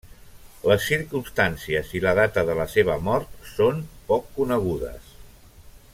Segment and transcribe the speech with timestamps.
[0.69, 5.17] Les circumstàncies i la data de la seva mort són poc conegudes.